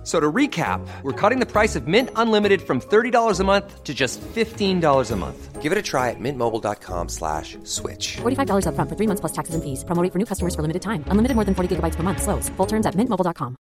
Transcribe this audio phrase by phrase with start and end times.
[0.00, 3.84] F- So to recap, we're cutting the price of Mint Unlimited from $30 a month
[3.84, 5.60] to just $15 a month.
[5.60, 8.16] Give it a try at mintmobile.com slash switch.
[8.22, 9.84] $45 upfront for three months plus taxes and fees.
[9.84, 11.04] Promo rate for new customers for limited time.
[11.12, 12.22] Unlimited more than 40 gigabytes per month.
[12.22, 12.48] Slows.
[12.56, 13.56] Full terms at mintmobile.com.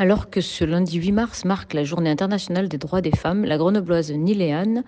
[0.00, 3.56] Alors que ce lundi 8 mars marque la journée internationale des droits des femmes, la
[3.58, 4.84] grenobloise Niléane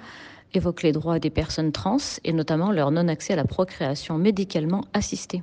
[0.55, 5.43] évoque les droits des personnes trans et notamment leur non-accès à la procréation médicalement assistée.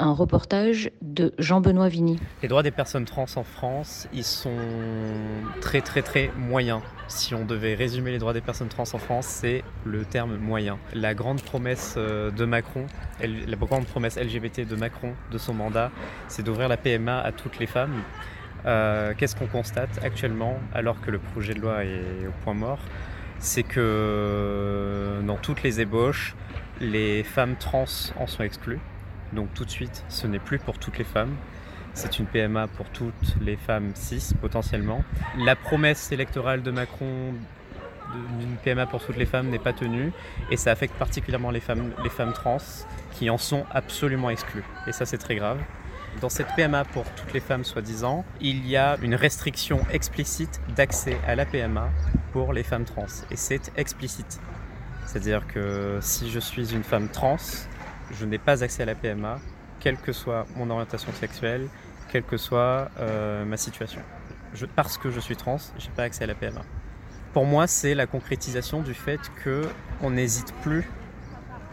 [0.00, 2.20] Un reportage de Jean-Benoît Vigny.
[2.40, 4.56] Les droits des personnes trans en France, ils sont
[5.60, 6.82] très très très moyens.
[7.08, 10.78] Si on devait résumer les droits des personnes trans en France, c'est le terme moyen.
[10.94, 12.86] La grande promesse euh, de Macron,
[13.20, 15.90] la grande promesse LGBT de Macron de son mandat,
[16.28, 18.04] c'est d'ouvrir la PMA à toutes les femmes.
[18.66, 22.78] Euh, Qu'est-ce qu'on constate actuellement, alors que le projet de loi est au point mort?
[23.40, 26.34] C'est que dans toutes les ébauches,
[26.80, 27.84] les femmes trans
[28.18, 28.80] en sont exclues.
[29.32, 31.34] Donc tout de suite, ce n'est plus pour toutes les femmes.
[31.94, 35.02] C'est une PMA pour toutes les femmes cis potentiellement.
[35.38, 37.34] La promesse électorale de Macron
[38.38, 40.12] d'une PMA pour toutes les femmes n'est pas tenue
[40.50, 42.58] et ça affecte particulièrement les femmes, les femmes trans
[43.12, 44.64] qui en sont absolument exclues.
[44.86, 45.58] Et ça c'est très grave.
[46.20, 51.16] Dans cette PMA pour toutes les femmes soi-disant, il y a une restriction explicite d'accès
[51.28, 51.90] à la PMA
[52.32, 53.06] pour les femmes trans.
[53.30, 54.40] Et c'est explicite.
[55.06, 57.36] C'est-à-dire que si je suis une femme trans,
[58.10, 59.38] je n'ai pas accès à la PMA,
[59.78, 61.68] quelle que soit mon orientation sexuelle,
[62.10, 64.00] quelle que soit euh, ma situation.
[64.74, 66.62] Parce que je suis trans, j'ai pas accès à la PMA.
[67.32, 69.62] Pour moi, c'est la concrétisation du fait que
[70.02, 70.90] on n'hésite plus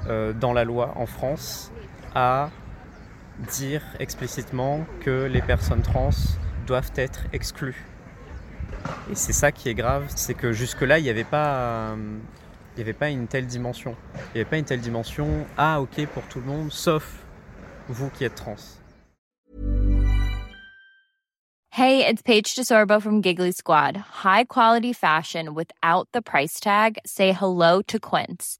[0.08, 1.72] euh, dans la loi en France
[2.14, 2.52] à
[3.52, 6.09] dire explicitement que les personnes trans
[6.66, 7.85] doivent être exclues.
[9.12, 12.81] Et c'est ça qui est grave, c'est que jusque-là, il n'y avait pas, il n'y
[12.81, 13.95] avait pas une telle dimension.
[14.16, 17.25] Il n'y avait pas une telle dimension, ah ok pour tout le monde, sauf
[17.88, 18.56] vous qui êtes trans.
[21.72, 23.97] Hey, it's Paige DeSorbo from Giggly Squad.
[24.24, 27.00] High quality fashion without the price tag.
[27.06, 28.59] Say hello to Quince.